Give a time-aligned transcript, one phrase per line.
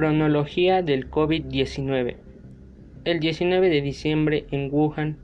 [0.00, 2.16] Cronología del COVID-19
[3.04, 5.18] El 19 de diciembre en Wuhan,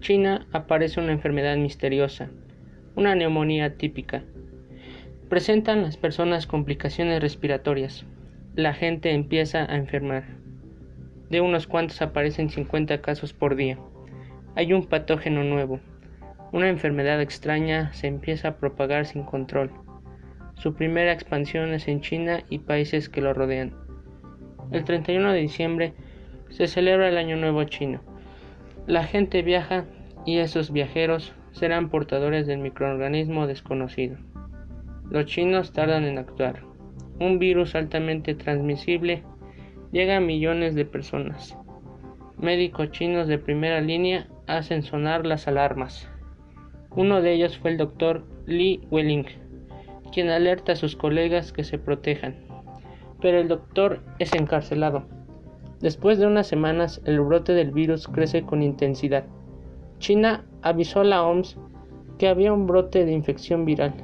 [0.00, 2.30] China, aparece una enfermedad misteriosa,
[2.96, 4.24] una neumonía típica.
[5.28, 8.06] Presentan las personas complicaciones respiratorias.
[8.56, 10.24] La gente empieza a enfermar.
[11.28, 13.78] De unos cuantos aparecen 50 casos por día.
[14.56, 15.80] Hay un patógeno nuevo.
[16.50, 19.70] Una enfermedad extraña se empieza a propagar sin control.
[20.54, 23.83] Su primera expansión es en China y países que lo rodean.
[24.74, 25.92] El 31 de diciembre
[26.50, 28.00] se celebra el Año Nuevo chino.
[28.88, 29.84] La gente viaja
[30.26, 34.16] y esos viajeros serán portadores del microorganismo desconocido.
[35.08, 36.64] Los chinos tardan en actuar.
[37.20, 39.22] Un virus altamente transmisible
[39.92, 41.56] llega a millones de personas.
[42.36, 46.10] Médicos chinos de primera línea hacen sonar las alarmas.
[46.90, 49.26] Uno de ellos fue el doctor Li Welling,
[50.12, 52.53] quien alerta a sus colegas que se protejan
[53.24, 55.04] pero el doctor es encarcelado.
[55.80, 59.24] Después de unas semanas, el brote del virus crece con intensidad.
[59.98, 61.56] China avisó a la OMS
[62.18, 63.94] que había un brote de infección viral.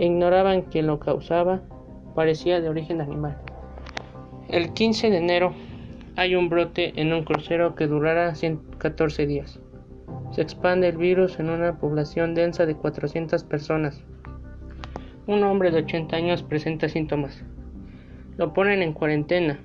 [0.00, 1.62] ignoraban que lo causaba
[2.16, 3.38] parecía de origen animal.
[4.48, 5.54] El 15 de enero
[6.16, 9.60] hay un brote en un crucero que durará 114 días.
[10.32, 14.02] Se expande el virus en una población densa de 400 personas.
[15.28, 17.44] Un hombre de 80 años presenta síntomas.
[18.36, 19.58] Lo ponen en cuarentena.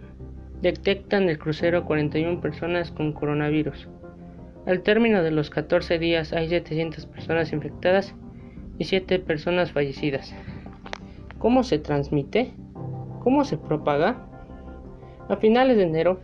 [0.61, 3.87] Detectan el crucero 41 personas con coronavirus.
[4.65, 8.15] Al término de los 14 días hay 700 personas infectadas
[8.77, 10.33] y 7 personas fallecidas.
[11.37, 12.51] ¿Cómo se transmite?
[13.19, 14.25] ¿Cómo se propaga?
[15.29, 16.19] A finales de enero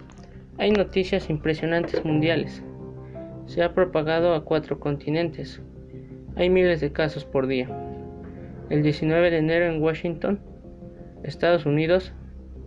[0.58, 2.64] hay noticias impresionantes mundiales.
[3.46, 5.62] Se ha propagado a cuatro continentes.
[6.36, 7.68] Hay miles de casos por día.
[8.70, 10.40] El 19 de enero en Washington,
[11.24, 12.14] Estados Unidos,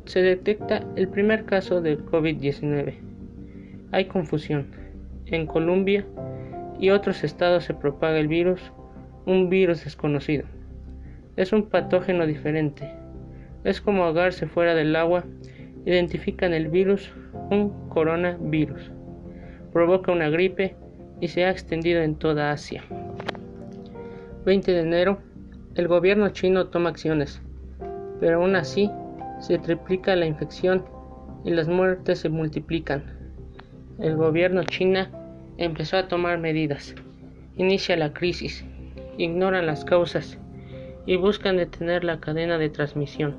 [0.05, 2.95] se detecta el primer caso de COVID-19.
[3.93, 4.67] Hay confusión.
[5.27, 6.05] En Colombia
[6.79, 8.61] y otros estados se propaga el virus,
[9.27, 10.45] un virus desconocido.
[11.37, 12.91] Es un patógeno diferente.
[13.65, 15.25] Es como ahogarse fuera del agua.
[15.87, 17.13] Identifican el virus,
[17.51, 18.91] un coronavirus.
[19.73, 20.77] Provoca una gripe
[21.21, 22.85] y se ha extendido en toda Asia.
[24.45, 25.19] 20 de enero,
[25.75, 27.41] el gobierno chino toma acciones,
[28.21, 28.91] pero aún así
[29.45, 30.87] se triplica la infección
[31.45, 33.05] y las muertes se multiplican.
[33.99, 35.11] El gobierno china
[35.59, 36.95] empezó a tomar medidas.
[37.57, 38.65] Inicia la crisis,
[39.19, 40.39] ignoran las causas
[41.05, 43.37] y buscan detener la cadena de transmisión.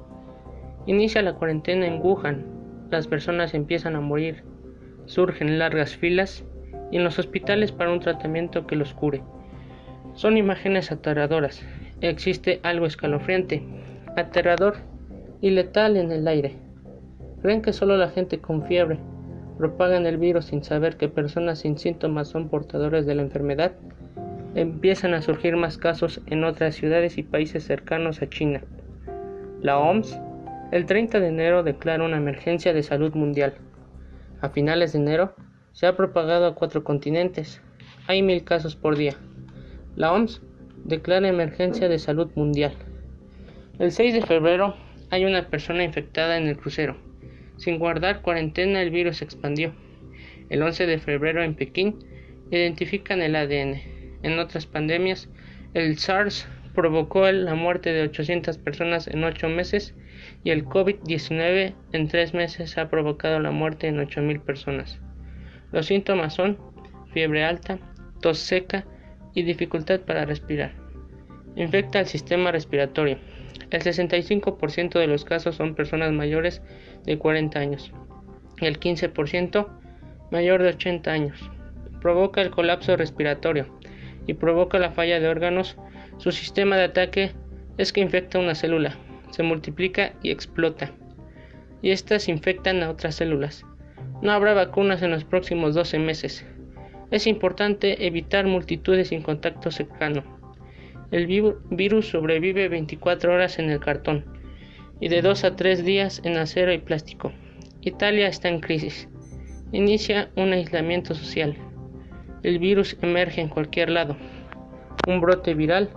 [0.86, 2.46] Inicia la cuarentena en Wuhan.
[2.92, 4.44] Las personas empiezan a morir.
[5.08, 6.46] Surgen largas filas
[6.92, 9.24] y en los hospitales para un tratamiento que los cure.
[10.14, 11.66] Son imágenes aterradoras.
[12.02, 13.64] Existe algo escalofriante,
[14.16, 14.78] aterrador
[15.42, 16.56] y letal en el aire.
[17.42, 19.00] Creen que solo la gente con fiebre
[19.58, 23.74] propagan el virus sin saber que personas sin síntomas son portadores de la enfermedad.
[24.54, 28.62] Empiezan a surgir más casos en otras ciudades y países cercanos a China.
[29.62, 30.20] La OMS
[30.72, 33.54] el 30 de enero declara una emergencia de salud mundial.
[34.42, 35.36] A finales de enero
[35.74, 37.62] se ha propagado a cuatro continentes.
[38.08, 39.16] Hay mil casos por día.
[39.96, 40.42] La OMS
[40.84, 42.74] declara emergencia de salud mundial.
[43.78, 44.76] El 6 de febrero
[45.10, 46.98] hay una persona infectada en el crucero.
[47.58, 49.74] Sin guardar cuarentena, el virus se expandió.
[50.50, 52.00] El 11 de febrero en Pekín
[52.52, 53.82] identifican el ADN.
[54.24, 55.30] En otras pandemias,
[55.74, 59.96] el SARS provocó la muerte de 800 personas en 8 meses
[60.44, 65.00] y el COVID-19 en 3 meses ha provocado la muerte en 8.000 personas.
[65.72, 66.58] Los síntomas son
[67.14, 67.80] fiebre alta,
[68.22, 68.86] tos seca
[69.34, 70.74] y dificultad para respirar.
[71.56, 73.18] Infecta el sistema respiratorio.
[73.72, 76.62] El 65% de los casos son personas mayores
[77.06, 77.92] de 40 años
[78.60, 79.68] y el 15%
[80.32, 81.52] mayor de 80 años.
[82.02, 83.68] Provoca el colapso respiratorio
[84.28, 85.78] y provoca la falla de órganos.
[86.18, 87.32] Su sistema de ataque
[87.78, 88.96] es que infecta una célula,
[89.32, 90.92] se multiplica y explota.
[91.82, 93.66] Y estas infectan a otras células.
[94.22, 96.46] No habrá vacunas en los próximos 12 meses.
[97.12, 100.24] Es importante evitar multitudes sin contacto cercano.
[101.12, 104.26] El virus sobrevive 24 horas en el cartón
[105.00, 107.32] y de 2 a 3 días en acero y plástico.
[107.82, 109.08] Italia está en crisis.
[109.72, 111.56] Inicia un aislamiento social.
[112.44, 114.16] El virus emerge en cualquier lado.
[115.08, 115.90] Un brote viral.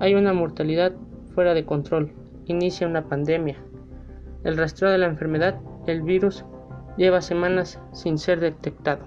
[0.00, 0.92] Hay una mortalidad
[1.34, 2.12] fuera de control.
[2.46, 3.56] Inicia una pandemia.
[4.44, 6.44] El rastreo de la enfermedad, el virus,
[6.96, 9.06] lleva semanas sin ser detectado.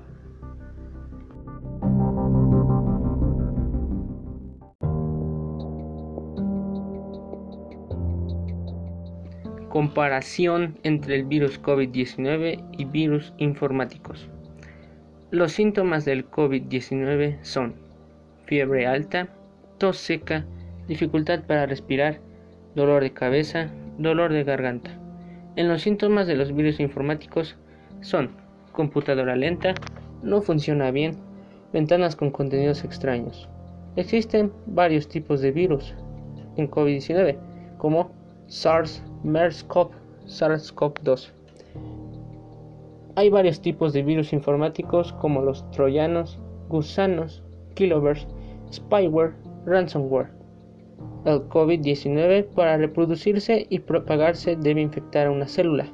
[9.82, 14.30] Comparación entre el virus COVID-19 y virus informáticos.
[15.32, 17.74] Los síntomas del COVID-19 son
[18.46, 19.30] fiebre alta,
[19.80, 20.46] tos seca,
[20.88, 22.20] dificultad para respirar,
[22.76, 24.92] dolor de cabeza, dolor de garganta.
[25.56, 27.58] En los síntomas de los virus informáticos
[28.02, 28.30] son
[28.74, 29.74] computadora lenta,
[30.22, 31.18] no funciona bien,
[31.74, 33.50] ventanas con contenidos extraños.
[33.96, 35.96] Existen varios tipos de virus
[36.56, 37.36] en COVID-19,
[37.80, 38.12] como
[38.46, 39.92] SARS, MERS-CoV,
[40.26, 41.32] SARS-CoV-2.
[43.16, 46.40] Hay varios tipos de virus informáticos como los troyanos,
[46.70, 47.44] gusanos,
[47.76, 48.28] kilovers,
[48.72, 49.34] spyware,
[49.66, 50.30] ransomware.
[51.26, 55.86] El COVID-19 para reproducirse y propagarse debe infectar a una célula.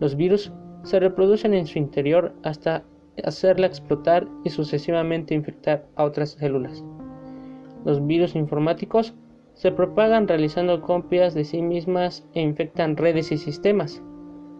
[0.00, 0.52] Los virus
[0.82, 2.82] se reproducen en su interior hasta
[3.24, 6.84] hacerla explotar y sucesivamente infectar a otras células.
[7.84, 9.14] Los virus informáticos
[9.62, 14.02] se propagan realizando copias de sí mismas e infectan redes y sistemas.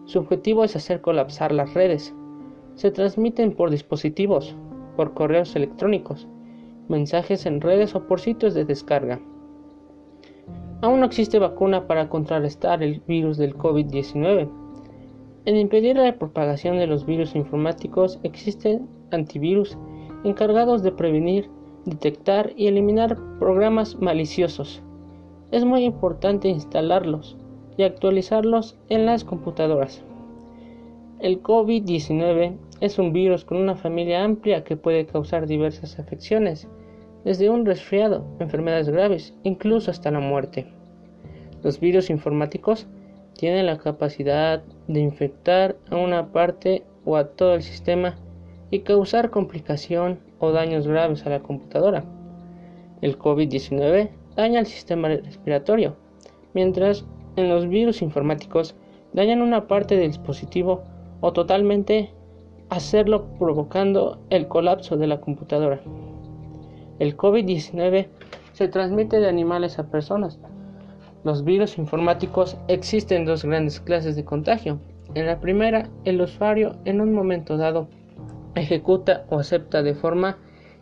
[0.05, 2.15] Su objetivo es hacer colapsar las redes.
[2.75, 4.55] Se transmiten por dispositivos,
[4.95, 6.29] por correos electrónicos,
[6.87, 9.19] mensajes en redes o por sitios de descarga.
[10.81, 14.49] Aún no existe vacuna para contrarrestar el virus del COVID-19.
[15.43, 19.77] En impedir la propagación de los virus informáticos existen antivirus
[20.23, 21.49] encargados de prevenir,
[21.83, 24.81] detectar y eliminar programas maliciosos.
[25.53, 27.37] Es muy importante instalarlos
[27.77, 30.01] y actualizarlos en las computadoras.
[31.19, 36.67] El COVID-19 es un virus con una familia amplia que puede causar diversas afecciones,
[37.23, 40.65] desde un resfriado, enfermedades graves, incluso hasta la muerte.
[41.61, 42.87] Los virus informáticos
[43.37, 48.15] tienen la capacidad de infectar a una parte o a todo el sistema
[48.71, 52.05] y causar complicación o daños graves a la computadora.
[53.01, 55.95] El COVID-19 daña el sistema respiratorio,
[56.53, 58.75] mientras en los virus informáticos
[59.13, 60.83] dañan una parte del dispositivo
[61.21, 62.11] o totalmente
[62.69, 65.81] hacerlo provocando el colapso de la computadora.
[66.99, 68.07] El COVID-19
[68.53, 70.39] se transmite de animales a personas.
[71.23, 74.79] Los virus informáticos existen dos grandes clases de contagio.
[75.15, 77.87] En la primera, el usuario en un momento dado
[78.55, 80.37] ejecuta o acepta de forma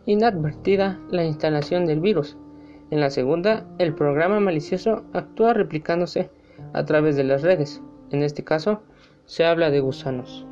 [0.06, 2.36] inadvertida la instalación del virus.
[2.92, 6.28] En la segunda, el programa malicioso actúa replicándose
[6.74, 7.80] a través de las redes.
[8.10, 8.82] En este caso,
[9.24, 10.46] se habla de gusanos.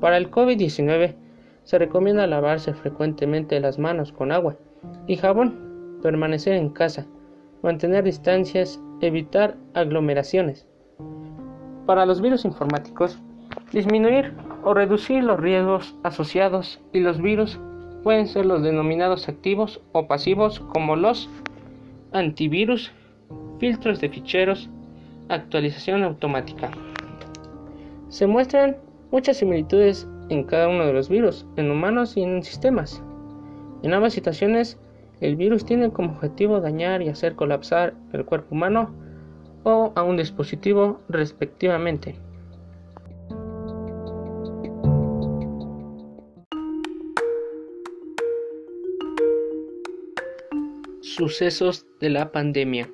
[0.00, 1.14] Para el COVID-19
[1.62, 4.56] se recomienda lavarse frecuentemente las manos con agua
[5.06, 7.06] y jabón, permanecer en casa,
[7.62, 10.66] mantener distancias, evitar aglomeraciones.
[11.86, 13.20] Para los virus informáticos,
[13.72, 14.32] disminuir
[14.64, 17.60] o reducir los riesgos asociados y los virus
[18.02, 21.30] pueden ser los denominados activos o pasivos como los
[22.14, 22.92] antivirus,
[23.58, 24.70] filtros de ficheros,
[25.28, 26.70] actualización automática.
[28.08, 28.76] Se muestran
[29.10, 33.02] muchas similitudes en cada uno de los virus, en humanos y en sistemas.
[33.82, 34.78] En ambas situaciones,
[35.20, 38.94] el virus tiene como objetivo dañar y hacer colapsar el cuerpo humano
[39.64, 42.14] o a un dispositivo respectivamente.
[51.16, 52.90] Sucesos de la pandemia.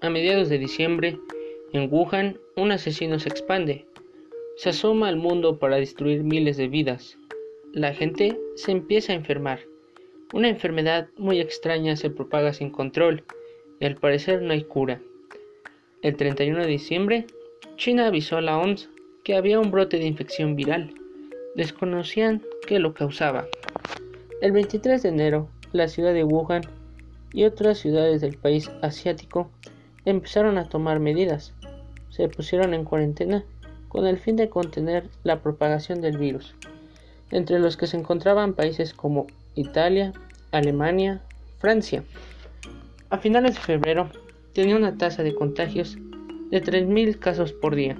[0.00, 1.18] A mediados de diciembre,
[1.72, 3.84] en Wuhan, un asesino se expande.
[4.56, 7.18] Se asoma al mundo para destruir miles de vidas.
[7.72, 9.58] La gente se empieza a enfermar.
[10.34, 13.24] Una enfermedad muy extraña se propaga sin control
[13.80, 15.00] y al parecer no hay cura.
[16.02, 17.26] El 31 de diciembre,
[17.74, 18.88] China avisó a la OMS
[19.24, 20.94] que había un brote de infección viral.
[21.56, 23.48] Desconocían qué lo causaba.
[24.40, 26.62] El 23 de enero, la ciudad de Wuhan
[27.36, 29.50] y otras ciudades del país asiático
[30.06, 31.52] empezaron a tomar medidas.
[32.08, 33.44] Se pusieron en cuarentena
[33.88, 36.54] con el fin de contener la propagación del virus,
[37.30, 40.14] entre los que se encontraban países como Italia,
[40.50, 41.20] Alemania,
[41.58, 42.02] Francia.
[43.10, 44.08] A finales de febrero
[44.54, 45.98] tenía una tasa de contagios
[46.50, 47.98] de 3.000 casos por día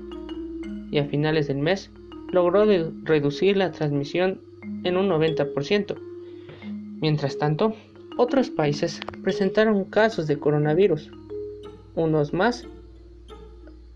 [0.90, 1.90] y a finales del mes
[2.32, 2.64] logró
[3.04, 4.40] reducir la transmisión
[4.84, 5.94] en un 90%.
[7.02, 7.74] Mientras tanto,
[8.16, 11.10] otros países presentaron casos de coronavirus.
[11.94, 12.66] Unos más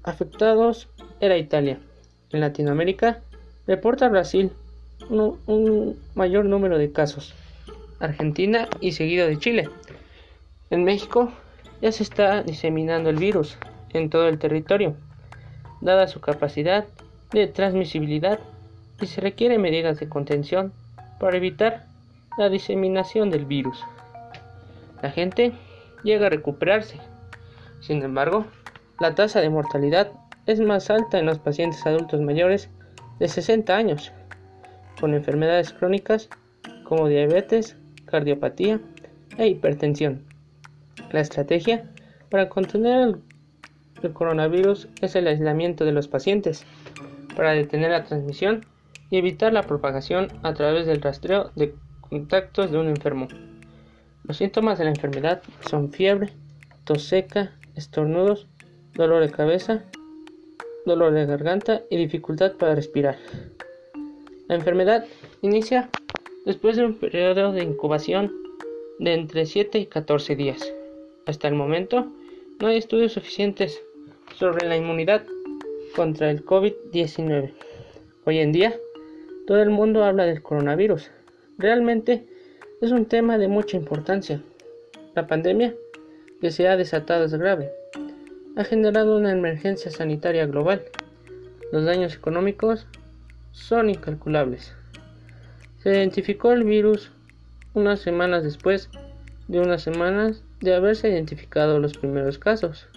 [0.03, 0.89] afectados
[1.21, 1.79] era Italia.
[2.31, 3.21] En Latinoamérica
[3.67, 4.53] reporta Brasil
[5.09, 7.35] un, un, mayor número de casos.
[7.99, 9.69] Argentina y seguido de Chile.
[10.71, 11.33] En México
[11.81, 13.57] ya se está diseminando el virus
[13.93, 14.95] en todo el territorio,
[15.81, 16.87] dada su capacidad
[17.33, 18.39] de transmisibilidad
[19.01, 20.73] y se requieren medidas de contención
[21.19, 21.87] para evitar
[22.39, 23.83] la diseminación del virus
[25.03, 25.53] la gente
[26.03, 26.99] llega a recuperarse.
[27.81, 28.47] Sin embargo,
[29.01, 30.13] la tasa de mortalidad
[30.47, 32.71] es más alta en los pacientes adultos mayores
[33.19, 34.13] de 60 años,
[35.01, 36.29] con enfermedades crónicas
[36.85, 37.77] como diabetes,
[38.07, 38.81] cardiopatía
[39.39, 40.25] e hipertensión.
[41.13, 41.89] La estrategia
[42.31, 43.17] para contener
[44.03, 46.65] el, coronavirus es el aislamiento de los pacientes
[47.37, 48.67] para detener la transmisión
[49.11, 53.29] y evitar la propagación a través del rastreo de contactos de un enfermo.
[54.31, 56.29] Los síntomas de la enfermedad son fiebre,
[56.85, 58.47] tos seca, estornudos,
[58.95, 59.83] dolor de cabeza,
[60.87, 63.19] dolor de garganta y dificultad para respirar.
[64.47, 65.05] La enfermedad
[65.43, 65.91] inicia
[66.47, 68.33] después de un periodo de incubación
[69.01, 70.75] de entre 7 y 14 días.
[71.27, 72.07] Hasta el momento,
[72.61, 73.83] no hay estudios suficientes
[74.37, 75.25] sobre la inmunidad
[75.97, 77.53] contra el COVID-19.
[78.27, 78.79] Hoy en día,
[79.49, 81.11] todo el mundo habla del coronavirus.
[81.59, 82.29] Realmente
[82.81, 84.41] es un tema de mucha importancia.
[85.15, 85.75] La pandemia
[86.41, 87.71] que se ha desatado es grave.
[88.57, 90.83] Ha generado una emergencia sanitaria global.
[91.73, 92.87] Los daños económicos
[93.53, 94.75] son incalculables.
[95.83, 97.13] Se identificó el virus
[97.75, 98.89] unas semanas después
[99.49, 102.89] de unas semanas de haberse identificado los primeros casos.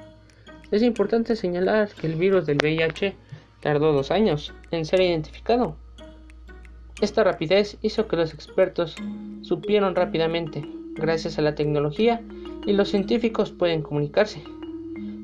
[0.71, 3.15] Es importante señalar que el virus del VIH
[3.59, 5.75] tardó dos años en ser identificado.
[7.01, 8.95] Esta rapidez hizo que los expertos
[9.41, 12.21] supieron rápidamente, gracias a la tecnología,
[12.65, 14.43] y los científicos pueden comunicarse.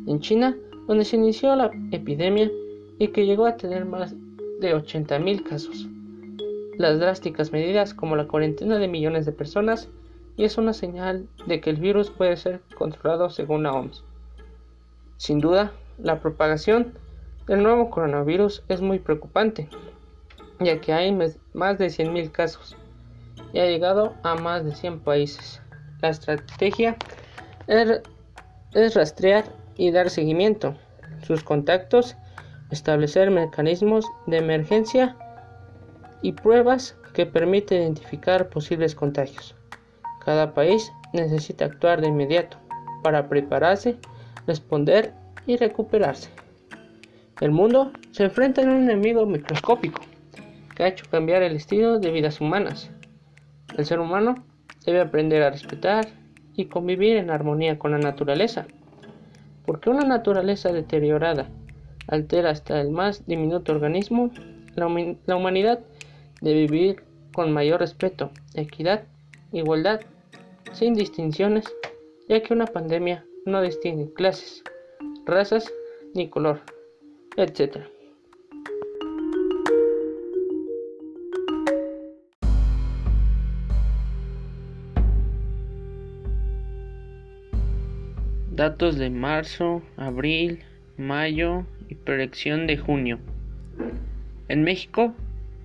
[0.08, 0.58] En China,
[0.88, 2.52] donde se inició la epidemia
[2.98, 4.16] y que llegó a tener más
[4.60, 5.88] de 80.000 casos.
[6.78, 9.90] Las drásticas medidas como la cuarentena de millones de personas
[10.36, 14.04] y es una señal de que el virus puede ser controlado según la OMS.
[15.18, 16.94] Sin duda, la propagación
[17.48, 19.68] del nuevo coronavirus es muy preocupante,
[20.60, 22.76] ya que hay más de 100.000 casos
[23.54, 25.62] y ha llegado a más de 100 países.
[26.02, 26.98] La estrategia
[27.68, 30.76] es rastrear y dar seguimiento,
[31.24, 32.16] sus contactos,
[32.72, 35.16] establecer mecanismos de emergencia
[36.22, 39.56] y pruebas que permiten identificar posibles contagios.
[40.24, 42.58] Cada país necesita actuar de inmediato
[43.04, 43.98] para prepararse
[44.46, 45.14] responder
[45.48, 46.30] y recuperarse.
[47.40, 50.02] El mundo se enfrenta a un enemigo microscópico
[50.84, 52.92] ha hecho cambiar el estilo de vidas humanas.
[53.78, 54.36] El ser humano
[54.86, 56.08] debe aprender a respetar
[56.56, 58.68] y convivir en armonía con la naturaleza,
[59.66, 61.50] porque una naturaleza deteriorada
[62.08, 64.32] altera hasta el más diminuto organismo,
[64.76, 65.80] la humanidad
[66.42, 69.04] debe vivir con mayor respeto, equidad,
[69.52, 70.02] igualdad,
[70.72, 71.66] sin distinciones,
[72.28, 74.64] ya que una pandemia no distingue clases,
[75.26, 75.72] razas
[76.14, 76.62] ni color,
[77.38, 77.88] etc.
[88.60, 90.60] Datos de marzo, abril,
[90.98, 93.18] mayo y proyección de junio.
[94.50, 95.16] En México,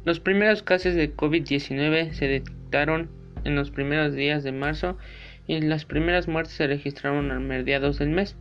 [0.04, 3.10] los primeros casos de COVID-19 se detectaron
[3.42, 4.96] en los primeros días de marzo
[5.48, 8.36] y las primeras muertes se registraron a mediados del mes.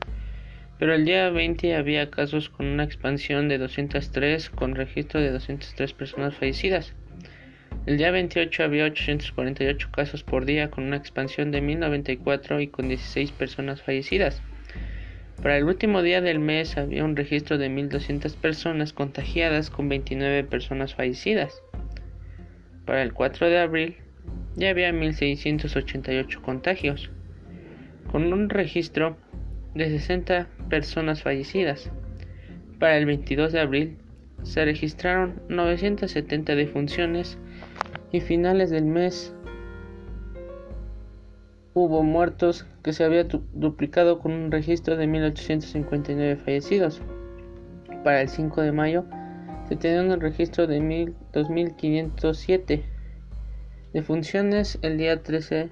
[0.77, 5.93] Pero el día 20 había casos con una expansión de 203 con registro de 203
[5.93, 6.93] personas fallecidas.
[7.86, 12.88] El día 28 había 848 casos por día con una expansión de 1094 y con
[12.88, 14.42] 16 personas fallecidas.
[15.42, 20.46] Para el último día del mes había un registro de 1200 personas contagiadas con 29
[20.46, 21.62] personas fallecidas.
[22.86, 23.98] Para el 4 de abril
[24.56, 27.12] ya había 1.688 contagios,
[28.10, 29.18] con un registro
[29.75, 31.92] de 60 personas fallecidas.
[32.80, 33.98] Para el 22 de abril
[34.44, 37.38] se registraron 970 defunciones
[38.13, 39.34] y finales del mes
[41.74, 47.01] hubo muertos que se había duplicado con un registro de 1859 fallecidos.
[48.03, 49.05] Para el 5 de mayo
[49.67, 52.86] se tenía un registro de 2507
[53.93, 55.72] de funciones, el día 13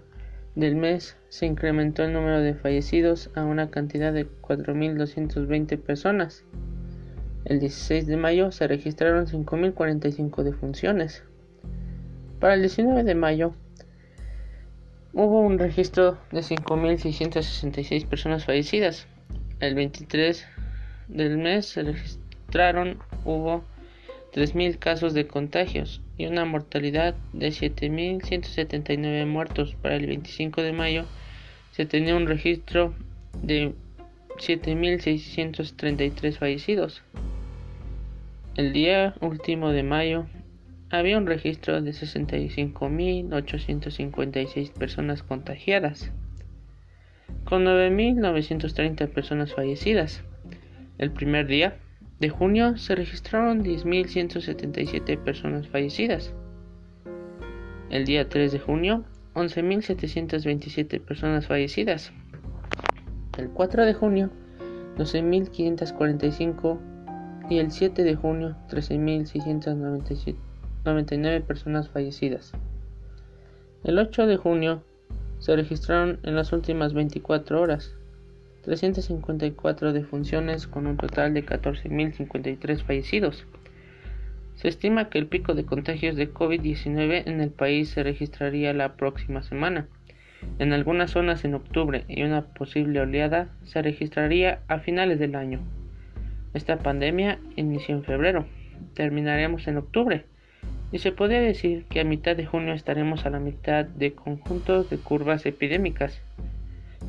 [0.55, 6.43] del mes se incrementó el número de fallecidos a una cantidad de 4.220 personas.
[7.45, 11.24] El 16 de mayo se registraron 5.045 defunciones.
[12.41, 13.53] Para el 19 de mayo
[15.13, 19.05] hubo un registro de 5.666 personas fallecidas.
[19.60, 20.48] El 23
[21.07, 23.63] del mes se registraron, hubo
[24.33, 29.75] 3.000 casos de contagios y una mortalidad de 7.179 muertos.
[29.79, 31.05] Para el 25 de mayo
[31.74, 32.95] se tenía un registro
[33.43, 33.75] de
[34.38, 37.03] 7.633 fallecidos.
[38.55, 40.25] El día último de mayo
[40.91, 46.12] había un registro de 65.856 personas contagiadas,
[47.45, 50.21] con 9.930 personas fallecidas.
[50.98, 51.77] El primer día
[52.19, 56.33] de junio se registraron 10.177 personas fallecidas.
[57.89, 62.12] El día 3 de junio, 11.727 personas fallecidas.
[63.38, 64.29] El 4 de junio,
[64.98, 66.79] 12.545
[67.50, 68.57] y el 7 de junio,
[70.83, 72.53] 13.699 personas fallecidas.
[73.83, 74.83] El 8 de junio
[75.39, 77.95] se registraron en las últimas 24 horas
[78.61, 83.45] 354 defunciones con un total de 14.053 fallecidos.
[84.55, 88.95] Se estima que el pico de contagios de COVID-19 en el país se registraría la
[88.95, 89.88] próxima semana.
[90.59, 95.59] En algunas zonas en octubre y una posible oleada se registraría a finales del año.
[96.53, 98.45] Esta pandemia inició en febrero.
[98.93, 100.25] Terminaremos en octubre.
[100.91, 104.89] Y se podría decir que a mitad de junio estaremos a la mitad de conjuntos
[104.89, 106.21] de curvas epidémicas.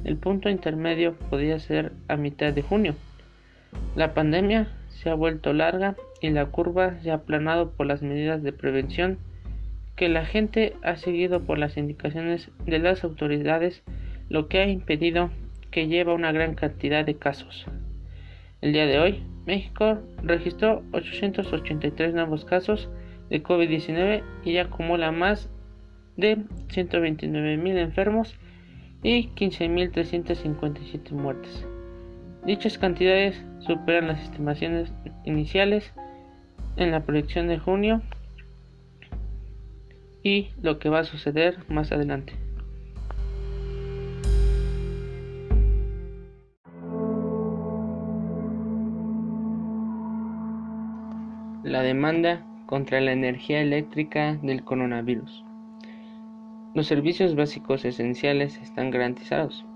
[0.05, 2.95] El punto intermedio podría ser a mitad de junio.
[3.97, 8.43] La pandemia se ha vuelto larga y la curva se ha aplanado por las medidas
[8.43, 9.19] de prevención
[9.97, 13.83] que la gente ha seguido por las indicaciones de las autoridades,
[14.29, 15.31] lo que ha impedido
[15.71, 17.67] que lleva una gran cantidad de casos.
[18.61, 22.89] El día de hoy, México registró 883 nuevos casos
[23.33, 25.49] de COVID-19 y acumula más
[26.19, 26.37] de
[26.69, 28.37] 129.000 enfermos
[29.03, 31.67] y 15.357 muertes.
[32.45, 34.93] Dichas cantidades superan las estimaciones
[35.25, 35.95] iniciales
[36.77, 38.03] en la proyección de junio
[40.23, 42.35] y lo que va a suceder más adelante.
[51.65, 55.45] La demanda contra la energía eléctrica del coronavirus.
[56.73, 59.67] Los servicios básicos esenciales están garantizados,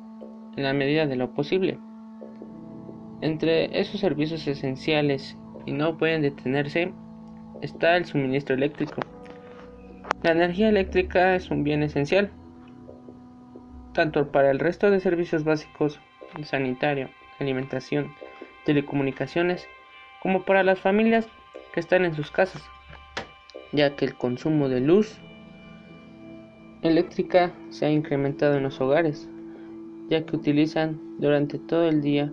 [0.57, 1.79] en la medida de lo posible.
[3.21, 5.37] Entre esos servicios esenciales
[5.67, 6.95] y no pueden detenerse
[7.61, 9.03] está el suministro eléctrico.
[10.23, 12.31] La energía eléctrica es un bien esencial,
[13.93, 16.01] tanto para el resto de servicios básicos,
[16.45, 18.15] sanitario, alimentación,
[18.65, 19.69] telecomunicaciones,
[20.23, 21.29] como para las familias
[21.75, 22.63] que están en sus casas,
[23.73, 25.19] ya que el consumo de luz
[26.83, 29.29] eléctrica se ha incrementado en los hogares,
[30.09, 32.33] ya que utilizan durante todo el día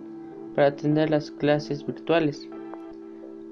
[0.54, 2.48] para atender las clases virtuales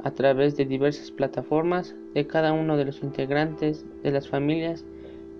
[0.04, 4.84] a través de diversas plataformas de cada uno de los integrantes de las familias,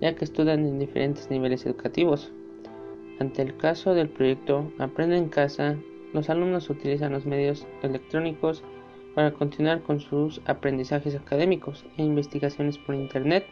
[0.01, 2.31] ya que estudian en diferentes niveles educativos.
[3.19, 5.77] Ante el caso del proyecto Aprende en casa,
[6.13, 8.63] los alumnos utilizan los medios electrónicos
[9.15, 13.45] para continuar con sus aprendizajes académicos e investigaciones por Internet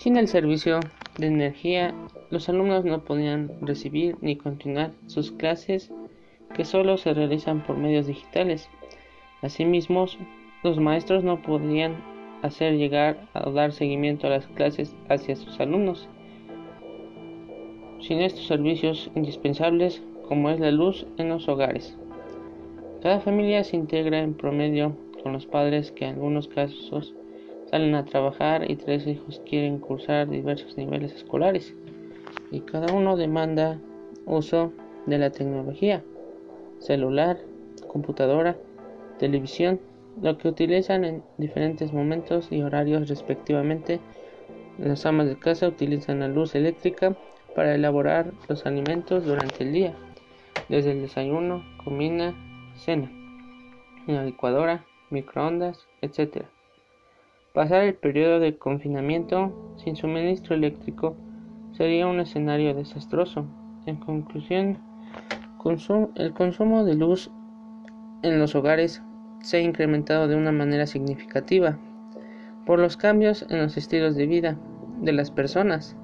[0.00, 0.80] sin el servicio
[1.18, 1.94] de energía,
[2.30, 5.92] los alumnos no podían recibir ni continuar sus clases
[6.54, 8.70] que solo se realizan por medios digitales.
[9.42, 10.06] Asimismo,
[10.62, 12.02] los maestros no podían
[12.40, 16.08] hacer llegar o dar seguimiento a las clases hacia sus alumnos.
[18.00, 21.99] Sin estos servicios indispensables como es la luz en los hogares.
[23.02, 27.14] Cada familia se integra en promedio con los padres que en algunos casos
[27.70, 31.74] salen a trabajar y tres hijos quieren cursar diversos niveles escolares
[32.50, 33.80] y cada uno demanda
[34.26, 34.72] uso
[35.06, 36.04] de la tecnología,
[36.78, 37.38] celular,
[37.86, 38.58] computadora,
[39.18, 39.80] televisión,
[40.20, 43.98] lo que utilizan en diferentes momentos y horarios respectivamente.
[44.78, 47.16] Las amas de casa utilizan la luz eléctrica
[47.54, 49.94] para elaborar los alimentos durante el día,
[50.68, 52.34] desde el desayuno, comida,
[52.80, 53.10] cena,
[54.06, 56.44] la licuadora, microondas, etc.
[57.52, 61.16] Pasar el periodo de confinamiento sin suministro eléctrico
[61.72, 63.44] sería un escenario desastroso.
[63.86, 64.78] En conclusión,
[66.16, 67.30] el consumo de luz
[68.22, 69.02] en los hogares
[69.42, 71.78] se ha incrementado de una manera significativa
[72.66, 74.56] por los cambios en los estilos de vida
[75.00, 75.96] de las personas.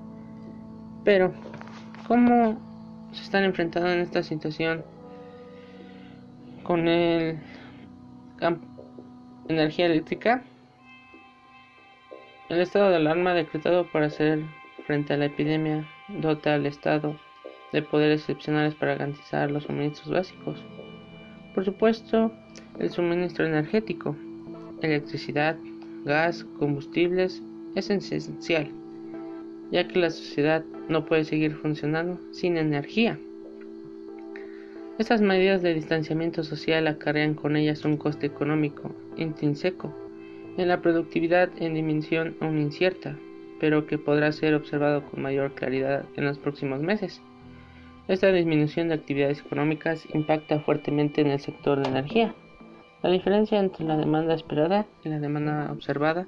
[1.05, 1.33] Pero,
[2.09, 2.59] ¿cómo
[3.13, 4.85] se están enfrentando en esta situación
[6.67, 7.39] con el
[9.49, 10.43] energía eléctrica?
[12.49, 14.43] El estado de alarma decretado para hacer
[14.85, 17.17] frente a la epidemia dota al Estado
[17.73, 20.65] de poderes excepcionales para garantizar los suministros básicos.
[21.55, 22.33] Por supuesto,
[22.81, 24.17] el suministro energético,
[24.83, 25.57] electricidad,
[26.05, 27.43] gas, combustibles
[27.77, 28.71] es esencial,
[29.71, 33.19] ya que la sociedad no puede seguir funcionando sin energía.
[34.99, 39.95] Estas medidas de distanciamiento social acarrean con ellas un coste económico intrínseco
[40.57, 43.15] en la productividad en dimensión aún incierta,
[43.61, 47.21] pero que podrá ser observado con mayor claridad en los próximos meses.
[48.09, 52.35] Esta disminución de actividades económicas impacta fuertemente en el sector de energía,
[53.03, 56.27] La diferencia entre la demanda esperada y la demanda observada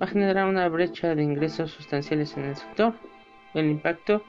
[0.00, 2.92] va a generar una brecha de ingresos sustanciales en el sector.
[3.54, 4.22] El impacto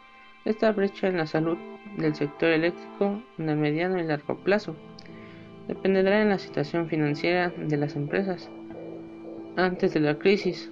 [0.45, 1.57] esta brecha en la salud
[1.97, 4.75] del sector eléctrico en el mediano y largo plazo
[5.67, 8.49] dependerá en la situación financiera de las empresas
[9.55, 10.71] antes de la crisis,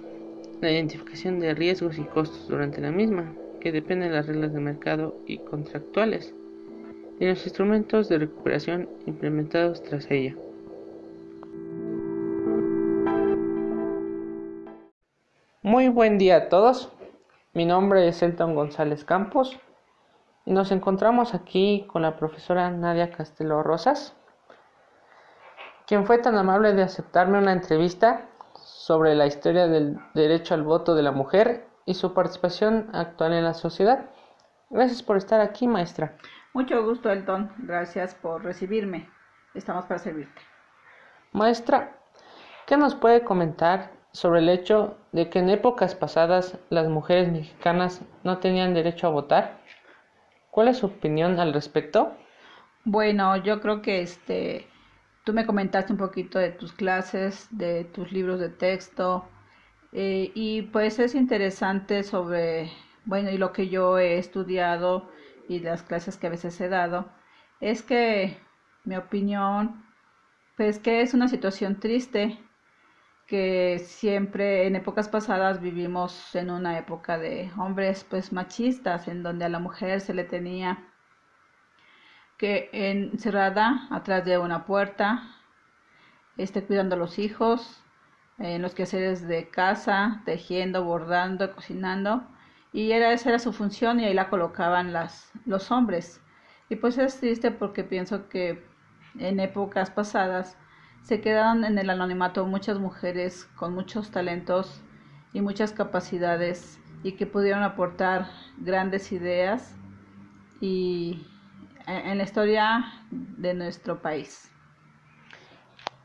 [0.60, 4.60] la identificación de riesgos y costos durante la misma, que depende de las reglas de
[4.60, 6.34] mercado y contractuales,
[7.20, 10.34] y los instrumentos de recuperación implementados tras ella.
[15.62, 16.92] Muy buen día a todos.
[17.58, 19.58] Mi nombre es Elton González Campos
[20.44, 24.14] y nos encontramos aquí con la profesora Nadia Castelo Rosas,
[25.84, 30.94] quien fue tan amable de aceptarme una entrevista sobre la historia del derecho al voto
[30.94, 34.08] de la mujer y su participación actual en la sociedad.
[34.70, 36.14] Gracias por estar aquí, maestra.
[36.54, 37.52] Mucho gusto, Elton.
[37.58, 39.10] Gracias por recibirme.
[39.54, 40.42] Estamos para servirte.
[41.32, 41.98] Maestra,
[42.66, 48.02] ¿qué nos puede comentar sobre el hecho de que en épocas pasadas las mujeres mexicanas
[48.24, 49.60] no tenían derecho a votar?
[50.50, 52.12] ¿Cuál es su opinión al respecto?
[52.84, 54.66] Bueno, yo creo que este
[55.24, 59.28] tú me comentaste un poquito de tus clases, de tus libros de texto
[59.92, 62.70] eh, y pues es interesante sobre,
[63.04, 65.10] bueno, y lo que yo he estudiado
[65.48, 67.10] y las clases que a veces he dado,
[67.60, 68.38] es que
[68.84, 69.84] mi opinión,
[70.56, 72.38] pues que es una situación triste
[73.28, 79.44] que siempre en épocas pasadas vivimos en una época de hombres pues machistas en donde
[79.44, 80.88] a la mujer se le tenía
[82.38, 85.22] que encerrada atrás de una puerta
[86.38, 87.84] esté cuidando a los hijos
[88.38, 92.26] en los quehaceres de casa tejiendo bordando cocinando
[92.72, 96.20] y era esa era su función y ahí la colocaban las los hombres.
[96.68, 98.64] Y pues es triste porque pienso que
[99.18, 100.56] en épocas pasadas
[101.02, 104.82] se quedaron en el anonimato muchas mujeres con muchos talentos
[105.32, 109.74] y muchas capacidades y que pudieron aportar grandes ideas
[110.60, 111.26] y
[111.86, 114.50] e, en la historia de nuestro país.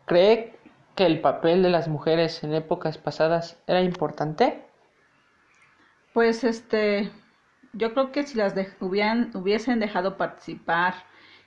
[0.05, 0.57] ¿Cree
[0.95, 4.63] que el papel de las mujeres en épocas pasadas era importante?
[6.13, 7.11] Pues este,
[7.73, 10.93] yo creo que si las hubiesen dejado participar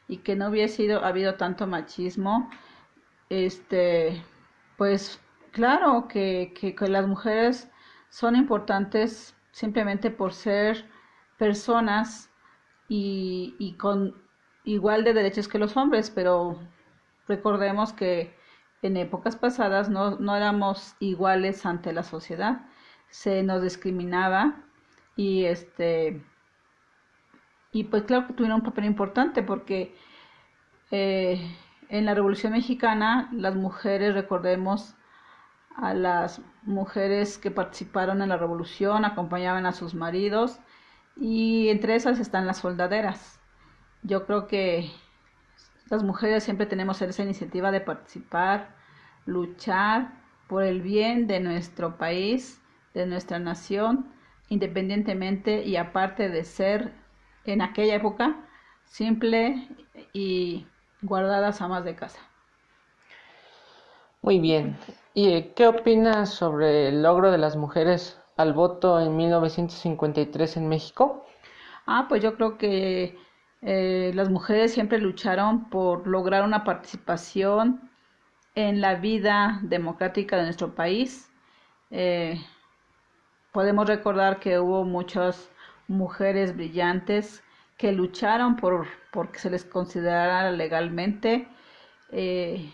[0.09, 2.51] y que no hubiese sido, habido tanto machismo,
[3.29, 4.23] este,
[4.77, 5.21] pues
[5.53, 7.71] claro que, que, las mujeres
[8.09, 10.87] son importantes simplemente por ser
[11.39, 12.31] personas
[12.89, 14.15] y, y, con
[14.65, 16.61] igual de derechos que los hombres, pero
[17.27, 18.35] recordemos que
[18.83, 22.67] en épocas pasadas no, no éramos iguales ante la sociedad,
[23.09, 24.63] se nos discriminaba
[25.17, 26.23] y este
[27.73, 29.95] y pues claro que tuvieron un papel importante porque
[30.91, 31.57] eh,
[31.89, 34.95] en la Revolución Mexicana, las mujeres, recordemos
[35.77, 40.59] a las mujeres que participaron en la revolución, acompañaban a sus maridos
[41.17, 43.41] y entre esas están las soldaderas.
[44.03, 44.91] Yo creo que
[45.91, 48.75] las mujeres siempre tenemos esa iniciativa de participar,
[49.27, 50.13] luchar
[50.49, 52.61] por el bien de nuestro país,
[52.95, 54.11] de nuestra nación,
[54.49, 56.93] independientemente y aparte de ser
[57.45, 58.37] en aquella época
[58.85, 59.69] simple
[60.13, 60.67] y
[61.07, 62.21] guardadas amas de casa.
[64.23, 64.77] Muy bien.
[65.15, 71.25] ¿Y qué opinas sobre el logro de las mujeres al voto en 1953 en México?
[71.87, 73.19] Ah, pues yo creo que
[73.63, 77.89] eh, las mujeres siempre lucharon por lograr una participación
[78.55, 81.31] en la vida democrática de nuestro país.
[81.91, 82.41] Eh,
[83.53, 85.51] podemos recordar que hubo muchas
[85.89, 87.43] mujeres brillantes
[87.77, 91.49] que lucharon por porque se les considerara legalmente
[92.13, 92.71] eh,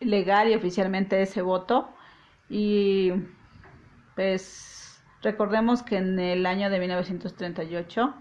[0.00, 1.88] legal y oficialmente ese voto.
[2.48, 3.12] Y
[4.14, 8.14] pues recordemos que en el año de 1938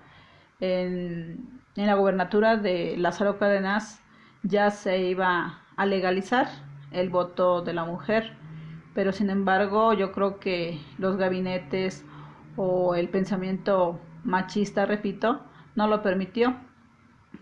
[0.61, 4.01] en, en la gobernatura de Lázaro Cárdenas
[4.43, 6.47] ya se iba a legalizar
[6.91, 8.37] el voto de la mujer.
[8.93, 12.05] Pero sin embargo yo creo que los gabinetes
[12.55, 15.41] o el pensamiento machista repito
[15.75, 16.55] no lo permitió,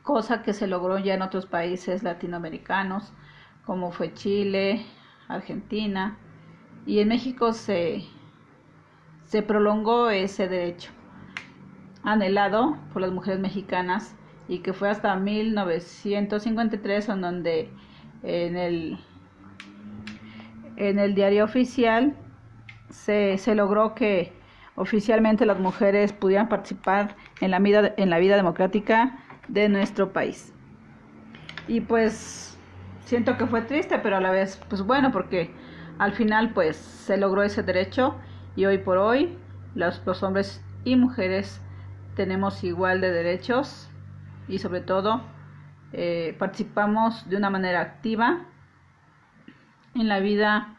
[0.03, 3.13] cosa que se logró ya en otros países latinoamericanos,
[3.65, 4.85] como fue Chile,
[5.27, 6.19] Argentina,
[6.85, 8.03] y en México se,
[9.23, 10.91] se prolongó ese derecho
[12.03, 14.15] anhelado por las mujeres mexicanas
[14.47, 17.77] y que fue hasta 1953 en donde
[18.21, 18.99] en el
[20.75, 22.17] en el diario oficial
[22.89, 24.33] se, se logró que
[24.75, 30.53] oficialmente las mujeres pudieran participar en la vida, en la vida democrática de nuestro país.
[31.67, 32.57] Y pues
[33.05, 35.53] siento que fue triste, pero a la vez, pues bueno, porque
[35.99, 38.15] al final, pues se logró ese derecho
[38.55, 39.37] y hoy por hoy
[39.75, 41.61] los, hombres y mujeres
[42.15, 43.89] tenemos igual de derechos
[44.47, 45.21] y sobre todo
[45.91, 48.45] eh, participamos de una manera activa
[49.95, 50.77] en la vida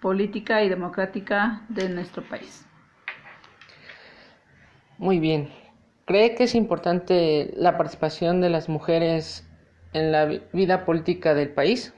[0.00, 2.66] política y democrática de nuestro país.
[4.98, 5.61] Muy bien.
[6.04, 9.48] ¿Cree que es importante la participación de las mujeres
[9.92, 11.94] en la vida política del país?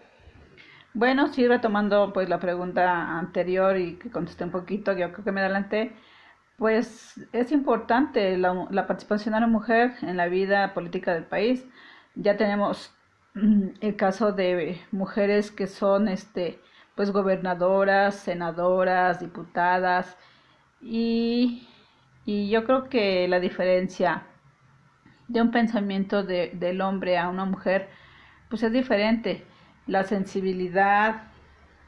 [0.93, 5.33] Bueno, sí, retomando pues la pregunta anterior y que contesté un poquito, yo creo que
[5.33, 5.93] me adelanté,
[6.57, 11.67] pues es importante la, participación de la mujer en la vida política del país
[12.15, 12.93] ya tenemos
[13.35, 16.61] mm, el caso de mujeres que son este
[16.95, 20.17] pues gobernadoras, senadoras, diputadas
[20.81, 21.69] y,
[22.27, 24.27] y yo creo que la diferencia
[25.29, 27.89] de un pensamiento de, del hombre a una mujer
[28.49, 29.45] pues es diferente
[29.87, 31.25] la sensibilidad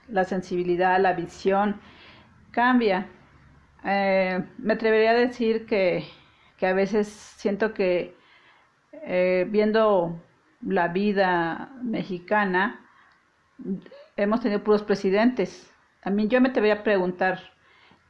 [0.08, 1.80] la sensibilidad la visión
[2.50, 3.08] cambia
[3.84, 6.04] eh, me atrevería a decir que,
[6.58, 8.16] que a veces siento que
[8.92, 10.20] eh, viendo
[10.60, 12.80] la vida mexicana,
[14.16, 15.72] hemos tenido puros presidentes.
[16.02, 17.40] A mí yo me voy a preguntar,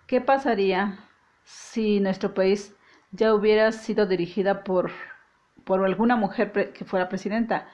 [0.07, 0.99] ¿qué pasaría
[1.47, 2.75] si nuestro país
[3.13, 4.91] ya hubiera sido dirigida por,
[5.65, 7.69] por alguna mujer que fuera presidenta?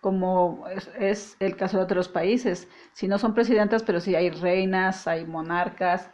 [0.00, 0.64] como
[0.98, 2.68] es, el caso de otros países.
[2.92, 6.10] Si no son presidentas, pero sí hay reinas, hay monarcas,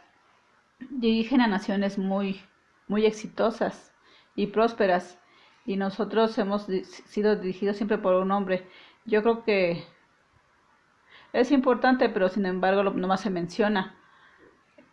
[0.89, 2.41] dirigen a naciones muy,
[2.87, 3.93] muy exitosas
[4.35, 5.19] y prósperas
[5.65, 6.67] y nosotros hemos
[7.07, 8.67] sido dirigidos siempre por un hombre.
[9.05, 9.83] Yo creo que
[11.33, 13.95] es importante, pero sin embargo no más se menciona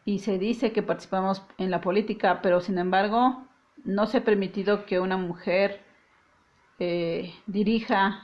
[0.04, 3.46] y se dice que participamos en la política, pero sin embargo
[3.84, 5.80] no se ha permitido que una mujer
[6.78, 8.22] eh, dirija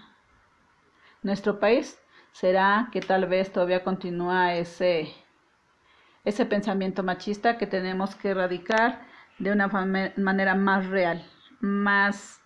[1.23, 1.99] nuestro país.
[2.33, 5.12] ¿Será que tal vez todavía continúa ese,
[6.25, 9.07] ese pensamiento machista que tenemos que erradicar
[9.38, 9.69] de una
[10.17, 11.25] manera más real,
[11.61, 12.38] más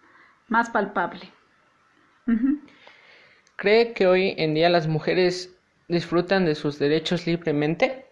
[0.53, 1.23] más palpable.
[3.57, 5.57] ¿Cree que hoy en día las mujeres
[5.89, 8.07] disfrutan de sus derechos libremente?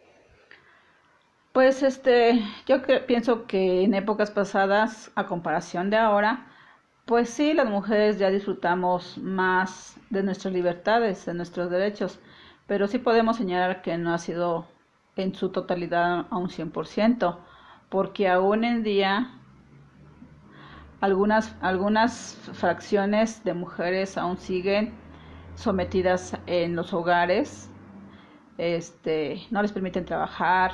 [1.52, 6.46] Pues este, yo pienso que en épocas pasadas, a comparación de ahora,
[7.06, 12.20] pues sí, las mujeres ya disfrutamos más de nuestras libertades, de nuestros derechos,
[12.68, 14.66] pero sí podemos señalar que no ha sido
[15.16, 17.38] en su totalidad a un 100%,
[17.88, 19.32] porque aún en día
[21.00, 24.92] algunas, algunas fracciones de mujeres aún siguen
[25.56, 27.70] sometidas en los hogares,
[28.58, 30.72] este, no les permiten trabajar.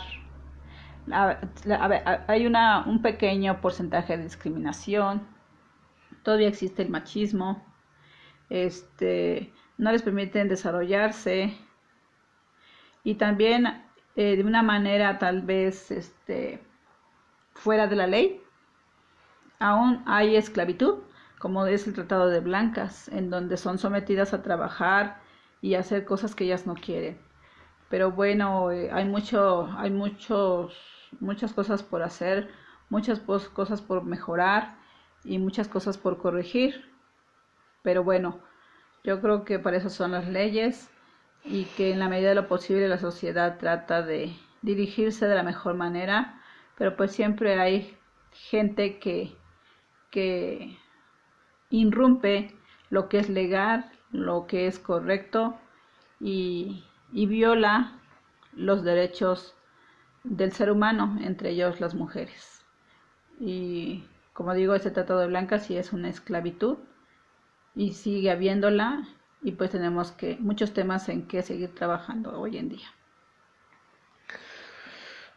[1.12, 5.26] Hay una, un pequeño porcentaje de discriminación,
[6.22, 7.64] todavía existe el machismo,
[8.50, 11.56] este, no les permiten desarrollarse.
[13.04, 13.66] Y también
[14.16, 16.62] eh, de una manera tal vez este,
[17.54, 18.42] fuera de la ley,
[19.58, 20.98] Aún hay esclavitud,
[21.38, 25.20] como es el Tratado de Blancas, en donde son sometidas a trabajar
[25.62, 27.18] y hacer cosas que ellas no quieren.
[27.88, 30.74] Pero bueno, eh, hay mucho, hay muchos,
[31.20, 32.50] muchas cosas por hacer,
[32.88, 34.76] muchas cosas por mejorar
[35.24, 36.92] y muchas cosas por corregir.
[37.82, 38.40] Pero bueno,
[39.04, 40.90] yo creo que para eso son las leyes
[41.44, 45.42] y que en la medida de lo posible la sociedad trata de dirigirse de la
[45.42, 46.40] mejor manera,
[46.76, 47.96] pero pues siempre hay
[48.32, 49.36] gente que
[50.10, 50.78] que
[51.70, 52.54] irrumpe
[52.90, 55.58] lo que es legal, lo que es correcto
[56.20, 58.00] y, viola
[58.54, 59.54] los derechos
[60.28, 62.64] del ser humano, entre ellos las mujeres.
[63.38, 66.78] Y como digo, este tratado de Blanca sí es una esclavitud
[67.74, 69.06] y sigue habiéndola
[69.42, 72.86] y pues tenemos que muchos temas en que seguir trabajando hoy en día.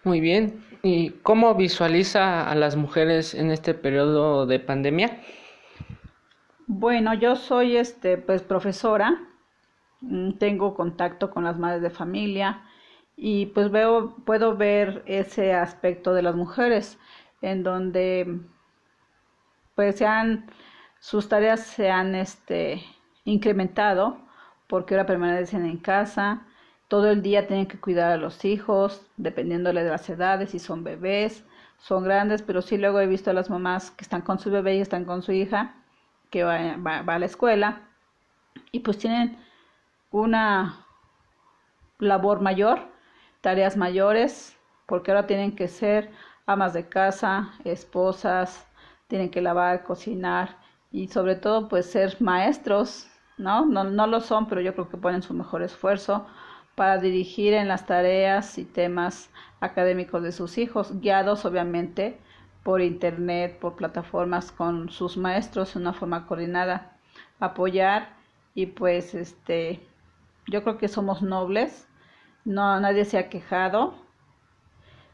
[0.04, 0.64] Muy bien.
[0.82, 5.22] ¿Y cómo visualiza a las mujeres en este periodo de pandemia?
[6.68, 9.20] Bueno, yo soy este pues profesora,
[10.02, 12.64] mm, tengo contacto con las madres de familia
[13.22, 16.98] y pues veo puedo ver ese aspecto de las mujeres
[17.42, 18.40] en donde
[19.76, 20.08] pues se
[21.00, 22.82] sus tareas se han este
[23.26, 24.18] incrementado
[24.68, 26.46] porque ahora permanecen en casa,
[26.88, 30.84] todo el día tienen que cuidar a los hijos, dependiéndole de las edades, si son
[30.84, 31.44] bebés,
[31.80, 34.76] son grandes, pero sí luego he visto a las mamás que están con su bebé
[34.76, 35.76] y están con su hija,
[36.30, 36.56] que va,
[37.00, 37.82] a la escuela,
[38.72, 39.38] y pues tienen
[40.12, 40.86] una
[41.98, 42.80] labor mayor,
[43.42, 46.12] tareas mayores, porque ahora tienen que ser
[46.46, 48.68] amas de casa, esposas,
[49.08, 50.58] tienen que lavar, cocinar
[50.92, 53.66] y sobre todo pues ser maestros ¿no?
[53.66, 53.86] ¿no?
[53.86, 56.28] No lo son, pero yo creo que ponen su mejor esfuerzo
[56.76, 62.20] para dirigir en las tareas y temas académicos de sus hijos, guiados obviamente
[62.64, 66.98] por internet, por plataformas con sus maestros de una forma coordinada,
[67.40, 68.14] apoyar
[68.54, 69.82] y pues este
[70.48, 71.88] yo creo que somos nobles,
[72.46, 73.96] no nadie se ha quejado.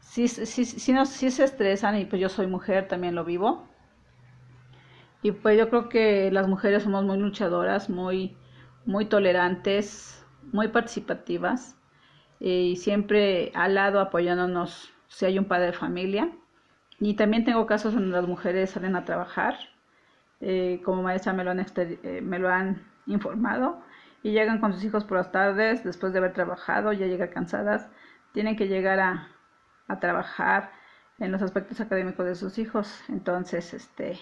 [0.00, 3.66] Sí, sí, sí, no, sí se estresan y pues yo soy mujer, también lo vivo.
[5.22, 8.36] Y pues yo creo que las mujeres somos muy luchadoras, muy,
[8.84, 11.76] muy tolerantes, muy participativas
[12.40, 16.30] y siempre al lado apoyándonos si hay un padre de familia.
[17.00, 19.56] Y también tengo casos donde las mujeres salen a trabajar,
[20.40, 23.82] eh, como maestra me lo, han eh, me lo han informado,
[24.26, 27.88] y llegan con sus hijos por las tardes, después de haber trabajado, ya llegan cansadas,
[28.32, 29.28] tienen que llegar a,
[29.86, 30.72] a trabajar
[31.20, 33.04] en los aspectos académicos de sus hijos.
[33.08, 34.18] Entonces, este,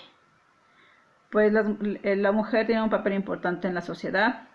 [1.30, 1.64] pues la,
[2.02, 4.48] eh, la mujer tiene un papel importante en la sociedad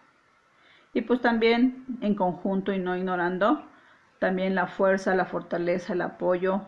[0.94, 3.66] y pues también en conjunto y no ignorando
[4.20, 6.62] también la fuerza, la fortaleza, el apoyo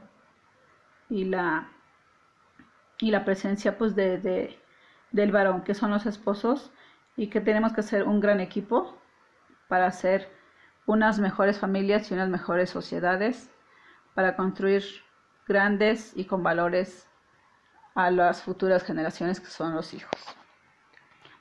[1.10, 1.68] y la
[3.00, 4.58] y la presencia pues de, de,
[5.12, 6.72] del varón que son los esposos
[7.16, 8.98] y que tenemos que ser un gran equipo
[9.68, 10.30] para hacer
[10.86, 13.50] unas mejores familias y unas mejores sociedades
[14.14, 14.84] para construir
[15.48, 17.08] grandes y con valores
[17.96, 20.12] a las futuras generaciones que son los hijos.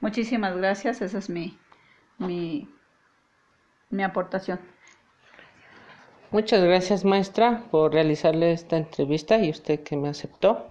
[0.01, 1.59] Muchísimas gracias, esa es mi,
[2.19, 2.69] mi,
[3.91, 4.59] mi aportación.
[6.31, 10.69] Muchas gracias maestra por realizarle esta entrevista y usted que me aceptó.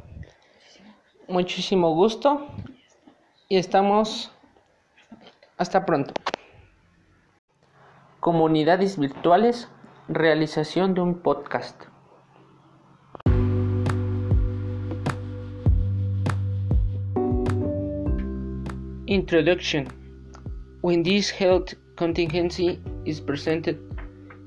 [1.28, 2.48] Muchísimo gusto
[3.50, 4.32] y estamos
[5.60, 6.14] hasta pronto.
[8.22, 9.68] Comunidades virtuales,
[10.08, 11.84] realización de un podcast.
[19.06, 19.88] Introduction.
[20.82, 23.78] When this health contingency is presented,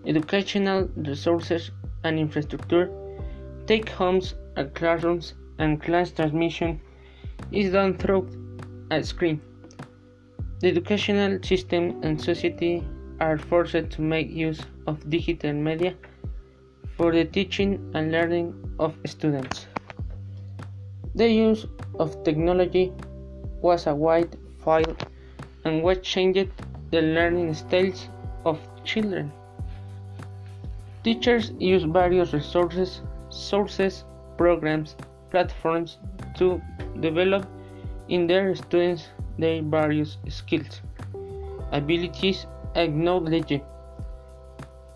[0.07, 1.73] educational resources
[2.05, 2.91] and infrastructure,
[3.67, 6.81] take homes and classrooms and class transmission
[7.51, 8.27] is done through
[8.91, 9.43] a screen.
[10.63, 12.85] The educational system and society
[13.19, 15.95] are forced to make use of digital media
[16.97, 19.67] for the teaching and learning of students.
[21.17, 21.67] The use
[21.99, 22.93] of technology
[23.61, 25.05] was a wide field
[25.65, 26.53] and what changed
[26.93, 28.09] the learning styles
[28.45, 29.33] of children.
[31.03, 34.05] Teachers use various resources, sources,
[34.39, 34.95] programs,
[35.33, 35.99] platforms
[36.37, 36.63] to
[37.01, 37.49] develop
[38.09, 40.81] in their students their various skills,
[41.73, 43.61] abilities, and knowledge.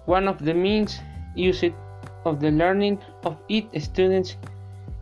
[0.07, 0.99] One of the means
[1.35, 1.73] used
[2.25, 4.37] of the learning of each students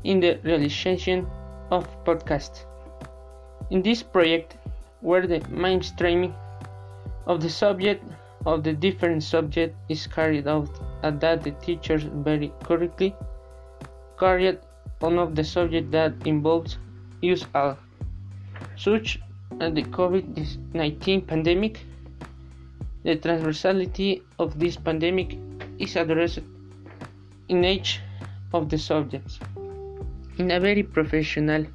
[0.05, 1.27] in the realization
[1.71, 2.65] of podcasts.
[3.71, 4.57] In this project,
[5.01, 6.35] where the mainstreaming
[7.27, 8.05] of the subject
[8.47, 10.69] of the different subject is carried out
[11.03, 13.15] and that the teachers very correctly
[14.19, 14.59] carried
[15.01, 16.79] one of the subject that involves
[17.21, 17.79] use of
[18.77, 19.19] such
[19.61, 21.81] as the COVID-19 pandemic.
[23.03, 25.37] The transversality of this pandemic
[25.79, 26.41] is addressed
[27.49, 28.01] in each
[28.53, 29.39] of the subjects
[30.39, 31.67] in a very professional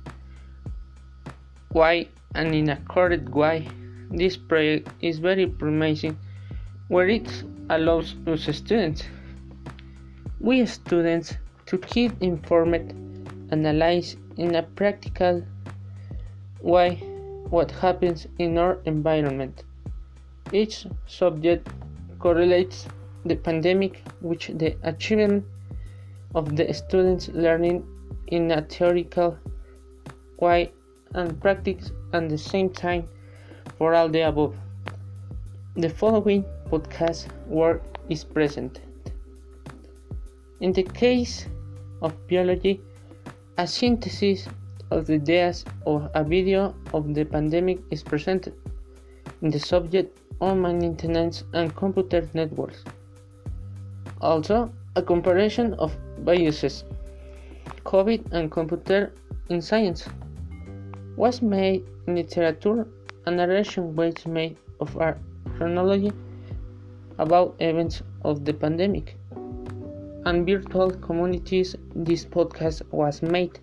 [1.74, 3.68] way and in a correct way.
[4.12, 6.18] This project is very promising
[6.88, 9.04] where it allows us students,
[10.40, 11.36] we students,
[11.68, 12.94] to keep informed,
[13.52, 15.44] analyze in a practical
[16.62, 16.96] way
[17.50, 19.64] what happens in our environment.
[20.52, 21.68] Each subject
[22.20, 22.88] correlates
[23.26, 25.46] the pandemic with the achievement
[26.36, 27.86] of the students learning
[28.28, 29.38] in a theoretical
[30.40, 30.72] way
[31.14, 33.08] and practice at the same time
[33.78, 34.56] for all the above.
[35.76, 38.84] The following podcast work is presented.
[40.60, 41.48] In the case
[42.02, 42.82] of biology,
[43.58, 44.48] a synthesis
[44.92, 48.54] of the ideas or a video of the pandemic is presented
[49.42, 52.84] in the subject on maintenance and computer networks.
[54.22, 56.84] Also, a comparison of viruses,
[57.86, 59.14] COVID and computer
[59.50, 60.08] in science.
[61.16, 62.88] Was made in literature
[63.26, 65.18] and narration was made of our
[65.58, 66.12] chronology
[67.18, 69.18] about events of the pandemic?
[70.26, 73.60] And virtual communities this podcast was made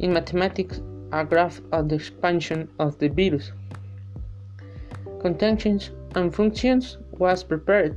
[0.00, 0.80] in mathematics
[1.12, 3.52] a graph of the expansion of the virus.
[5.20, 7.96] Contentions and functions was prepared.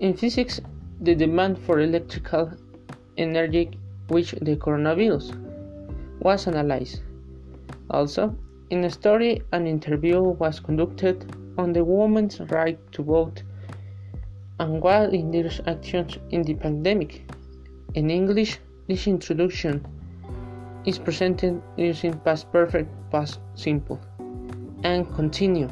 [0.00, 0.60] In physics
[1.00, 2.52] the demand for electrical
[3.16, 3.70] energy
[4.08, 5.36] which the coronavirus
[6.20, 7.02] was analyzed.
[7.90, 8.34] Also
[8.72, 11.26] In the story, an interview was conducted
[11.58, 13.42] on the woman's right to vote
[14.58, 17.30] and what leaders' actions in the pandemic.
[17.92, 19.84] In English, this introduction
[20.84, 24.00] is presented using past perfect, past simple,
[24.84, 25.68] and continue.